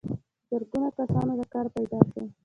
[0.49, 2.23] زرګونو کسانو ته کار پیدا شوی.